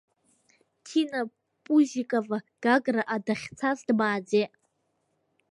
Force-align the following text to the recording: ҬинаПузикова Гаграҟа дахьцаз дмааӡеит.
ҬинаПузикова 0.87 2.37
Гаграҟа 2.63 3.17
дахьцаз 3.25 3.77
дмааӡеит. 3.87 4.53